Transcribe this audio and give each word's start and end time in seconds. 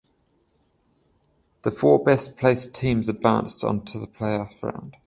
The 1.61 1.69
four 1.69 2.03
best 2.03 2.35
placed 2.35 2.73
teams 2.73 3.07
advanced 3.07 3.59
to 3.61 3.67
the 3.67 4.07
playoff 4.11 4.63
round. 4.63 4.95